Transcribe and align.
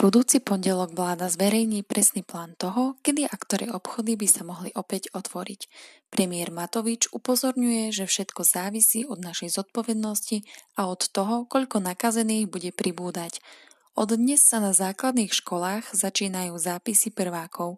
budúci 0.00 0.40
pondelok 0.40 0.96
vláda 0.96 1.28
zverejní 1.28 1.84
presný 1.84 2.24
plán 2.24 2.56
toho, 2.56 2.96
kedy 3.04 3.28
a 3.28 3.36
ktoré 3.36 3.68
obchody 3.68 4.16
by 4.16 4.24
sa 4.24 4.48
mohli 4.48 4.72
opäť 4.72 5.12
otvoriť. 5.12 5.68
Premiér 6.08 6.48
Matovič 6.48 7.12
upozorňuje, 7.12 7.92
že 7.92 8.08
všetko 8.08 8.40
závisí 8.40 9.04
od 9.04 9.20
našej 9.20 9.60
zodpovednosti 9.60 10.40
a 10.80 10.88
od 10.88 11.04
toho, 11.04 11.44
koľko 11.44 11.84
nakazených 11.84 12.48
bude 12.48 12.72
pribúdať. 12.72 13.44
Od 13.92 14.08
dnes 14.08 14.40
sa 14.40 14.64
na 14.64 14.72
základných 14.72 15.36
školách 15.36 15.92
začínajú 15.92 16.56
zápisy 16.56 17.12
prvákov. 17.12 17.76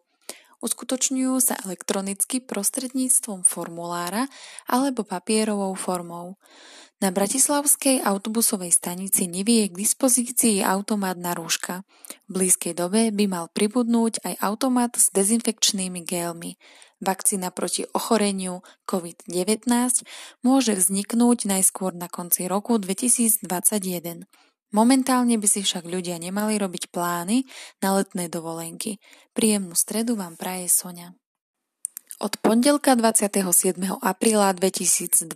Uskutočňujú 0.63 1.43
sa 1.43 1.59
elektronicky 1.67 2.39
prostredníctvom 2.39 3.43
formulára 3.43 4.31
alebo 4.71 5.03
papierovou 5.03 5.75
formou. 5.75 6.39
Na 7.03 7.11
bratislavskej 7.11 8.07
autobusovej 8.07 8.71
stanici 8.71 9.27
nevie 9.27 9.67
k 9.67 9.75
dispozícii 9.75 10.63
automat 10.63 11.19
na 11.19 11.35
rúška. 11.35 11.83
V 12.31 12.39
blízkej 12.39 12.79
dobe 12.79 13.11
by 13.11 13.27
mal 13.27 13.51
pribudnúť 13.51 14.23
aj 14.23 14.35
automat 14.39 14.95
s 14.95 15.11
dezinfekčnými 15.11 16.07
gélmi. 16.07 16.55
Vakcína 17.03 17.51
proti 17.51 17.83
ochoreniu 17.91 18.63
COVID-19 18.87 19.67
môže 20.47 20.79
vzniknúť 20.79 21.51
najskôr 21.51 21.91
na 21.91 22.07
konci 22.07 22.47
roku 22.47 22.79
2021. 22.79 24.31
Momentálne 24.73 25.37
by 25.37 25.45
si 25.45 25.61
však 25.61 25.85
ľudia 25.85 26.17
nemali 26.17 26.57
robiť 26.57 26.89
plány 26.89 27.45
na 27.85 28.01
letné 28.01 28.33
dovolenky. 28.33 28.97
Príjemnú 29.37 29.77
stredu 29.77 30.17
vám 30.17 30.41
praje 30.41 30.73
Sonia. 30.73 31.13
Od 32.23 32.39
pondelka 32.41 32.97
27. 32.97 33.77
apríla 34.01 34.55
2020 34.57 35.29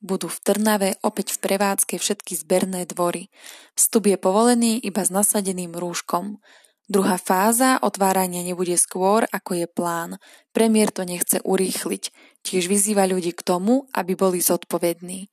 budú 0.00 0.28
v 0.30 0.38
Trnave 0.40 0.90
opäť 1.04 1.36
v 1.36 1.38
prevádzke 1.44 2.00
všetky 2.00 2.32
zberné 2.38 2.88
dvory. 2.88 3.28
Vstup 3.76 4.08
je 4.08 4.16
povolený 4.16 4.80
iba 4.80 5.04
s 5.04 5.12
nasadeným 5.12 5.76
rúškom. 5.76 6.40
Druhá 6.88 7.18
fáza 7.20 7.76
otvárania 7.82 8.40
nebude 8.40 8.78
skôr, 8.80 9.26
ako 9.34 9.64
je 9.64 9.66
plán. 9.68 10.16
Premiér 10.56 10.94
to 10.94 11.02
nechce 11.04 11.44
urýchliť. 11.44 12.08
Tiež 12.40 12.70
vyzýva 12.72 13.04
ľudí 13.04 13.36
k 13.36 13.42
tomu, 13.42 13.90
aby 13.92 14.16
boli 14.16 14.38
zodpovední. 14.38 15.28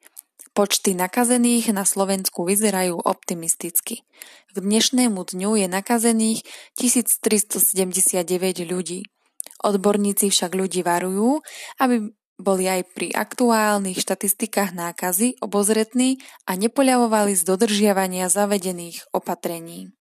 Počty 0.60 0.92
nakazených 0.92 1.72
na 1.72 1.88
Slovensku 1.88 2.44
vyzerajú 2.44 3.00
optimisticky. 3.08 4.04
K 4.52 4.56
dnešnému 4.60 5.24
dňu 5.24 5.56
je 5.56 5.72
nakazených 5.72 6.44
1379 6.76 8.68
ľudí. 8.68 9.08
Odborníci 9.64 10.28
však 10.28 10.52
ľudí 10.52 10.84
varujú, 10.84 11.40
aby 11.80 12.12
boli 12.36 12.68
aj 12.68 12.92
pri 12.92 13.08
aktuálnych 13.08 14.04
štatistikách 14.04 14.76
nákazy 14.76 15.40
obozretní 15.40 16.20
a 16.44 16.60
nepoľavovali 16.60 17.40
z 17.40 17.42
dodržiavania 17.48 18.28
zavedených 18.28 19.16
opatrení. 19.16 19.96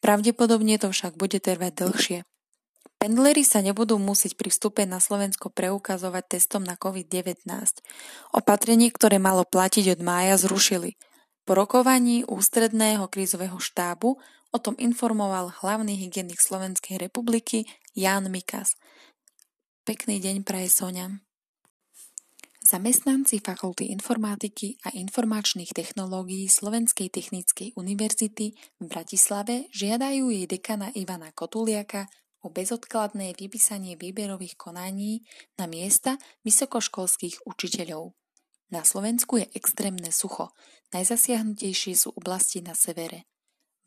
Pravdepodobne 0.03 0.75
to 0.83 0.91
však 0.91 1.15
bude 1.15 1.39
trvať 1.39 1.71
dlhšie. 1.79 2.19
Pendleri 2.99 3.47
sa 3.47 3.63
nebudú 3.63 3.95
musieť 3.95 4.35
pri 4.35 4.51
vstupe 4.51 4.83
na 4.83 4.99
Slovensko 4.99 5.47
preukazovať 5.47 6.35
testom 6.35 6.67
na 6.67 6.75
COVID-19. 6.75 7.47
Opatrenie, 8.35 8.91
ktoré 8.91 9.15
malo 9.15 9.47
platiť 9.47 9.95
od 9.95 10.03
mája, 10.03 10.35
zrušili. 10.35 10.99
Po 11.49 11.57
rokovaní 11.57 12.29
ústredného 12.29 13.09
krízového 13.09 13.57
štábu 13.57 14.21
O 14.53 14.57
tom 14.61 14.77
informoval 14.77 15.49
hlavný 15.65 15.97
hygienik 15.97 16.37
Slovenskej 16.37 17.01
republiky 17.01 17.65
Jan 17.97 18.29
Mikas. 18.29 18.77
Pekný 19.81 20.21
deň 20.21 20.45
praje 20.45 20.69
Sonia. 20.69 21.09
Zamestnanci 22.61 23.41
Fakulty 23.41 23.89
informatiky 23.89 24.77
a 24.85 24.93
informačných 24.93 25.73
technológií 25.73 26.45
Slovenskej 26.45 27.09
technickej 27.09 27.73
univerzity 27.73 28.53
v 28.53 28.85
Bratislave 28.85 29.73
žiadajú 29.73 30.29
jej 30.29 30.45
dekana 30.45 30.93
Ivana 30.93 31.33
Kotuliaka 31.33 32.05
o 32.45 32.53
bezodkladné 32.53 33.33
vypísanie 33.33 33.97
výberových 33.97 34.53
konaní 34.53 35.25
na 35.57 35.65
miesta 35.65 36.13
vysokoškolských 36.45 37.41
učiteľov. 37.49 38.13
Na 38.69 38.85
Slovensku 38.85 39.41
je 39.41 39.49
extrémne 39.57 40.13
sucho, 40.13 40.53
najzasiahnutejšie 40.93 41.93
sú 41.97 42.13
oblasti 42.13 42.61
na 42.61 42.77
severe. 42.77 43.25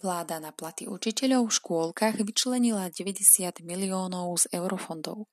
Vláda 0.02 0.42
na 0.42 0.50
platy 0.50 0.90
učiteľov 0.90 1.46
v 1.46 1.56
škôlkach 1.62 2.18
vyčlenila 2.18 2.90
90 2.90 3.62
miliónov 3.62 4.34
z 4.42 4.50
eurofondov. 4.50 5.30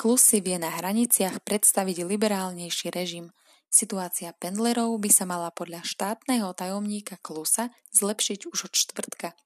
Klus 0.00 0.24
si 0.24 0.40
vie 0.40 0.56
na 0.56 0.72
hraniciach 0.72 1.44
predstaviť 1.44 2.08
liberálnejší 2.08 2.88
režim. 2.88 3.28
Situácia 3.68 4.32
pendlerov 4.32 4.96
by 4.96 5.10
sa 5.12 5.28
mala 5.28 5.52
podľa 5.52 5.84
štátneho 5.84 6.56
tajomníka 6.56 7.20
Klusa 7.20 7.68
zlepšiť 7.92 8.48
už 8.48 8.72
od 8.72 8.72
štvrtka. 8.72 9.36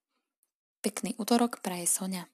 Pekný 0.78 1.18
útorok 1.18 1.58
praje 1.58 1.90
Sonia. 1.90 2.30